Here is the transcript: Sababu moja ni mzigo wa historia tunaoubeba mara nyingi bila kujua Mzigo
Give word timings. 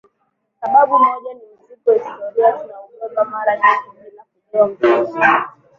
Sababu 0.61 0.99
moja 0.99 1.33
ni 1.33 1.39
mzigo 1.55 1.91
wa 1.91 1.93
historia 1.93 2.53
tunaoubeba 2.53 3.25
mara 3.25 3.57
nyingi 3.57 3.97
bila 4.11 4.23
kujua 4.25 4.67
Mzigo 4.67 5.25